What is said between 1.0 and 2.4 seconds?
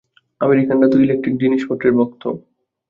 Electric জিনিসপত্রের ভক্ত।